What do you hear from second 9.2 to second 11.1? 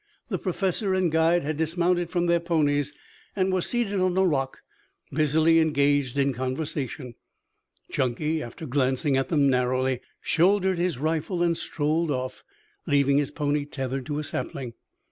them narrowly, shouldered his